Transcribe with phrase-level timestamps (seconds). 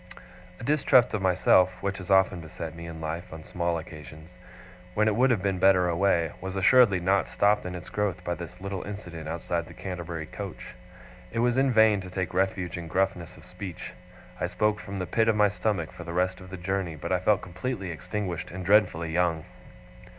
[0.59, 4.33] A distrust of myself, which has often beset me in life on small occasions,
[4.95, 8.33] when it would have been better away, was assuredly not stopped in its growth by
[8.33, 10.69] this little incident outside the Canterbury coach.
[11.31, 13.93] It was in vain to take refuge in gruffness of speech.
[14.39, 17.11] I spoke from the pit of my stomach for the rest of the journey, but
[17.11, 19.45] I felt completely extinguished, and dreadfully young.